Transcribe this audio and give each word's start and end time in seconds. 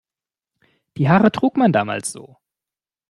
Die 0.97 1.09
Haare 1.09 1.31
trug 1.31 1.57
man 1.57 1.71
damals 1.71 2.11
so. 2.11 2.37